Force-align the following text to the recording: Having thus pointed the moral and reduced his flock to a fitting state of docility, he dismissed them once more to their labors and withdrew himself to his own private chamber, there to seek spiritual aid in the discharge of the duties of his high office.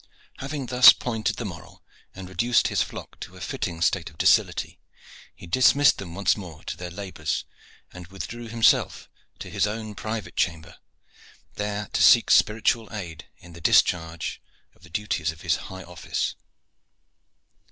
Having 0.39 0.65
thus 0.65 0.93
pointed 0.93 1.35
the 1.35 1.45
moral 1.45 1.83
and 2.15 2.27
reduced 2.27 2.69
his 2.69 2.81
flock 2.81 3.19
to 3.19 3.37
a 3.37 3.39
fitting 3.39 3.83
state 3.83 4.09
of 4.09 4.17
docility, 4.17 4.79
he 5.35 5.45
dismissed 5.45 5.99
them 5.99 6.15
once 6.15 6.35
more 6.35 6.63
to 6.63 6.75
their 6.75 6.89
labors 6.89 7.45
and 7.93 8.07
withdrew 8.07 8.47
himself 8.47 9.07
to 9.37 9.47
his 9.47 9.67
own 9.67 9.93
private 9.93 10.35
chamber, 10.35 10.77
there 11.53 11.87
to 11.93 12.01
seek 12.01 12.31
spiritual 12.31 12.91
aid 12.91 13.27
in 13.37 13.53
the 13.53 13.61
discharge 13.61 14.41
of 14.73 14.81
the 14.81 14.89
duties 14.89 15.31
of 15.31 15.41
his 15.41 15.57
high 15.69 15.83
office. 15.83 16.33